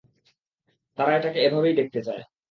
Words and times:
তারা 0.97 1.11
এটাকে 1.17 1.39
এভাবেই 1.41 1.75
দেখতে 1.75 1.99
চায়। 2.07 2.23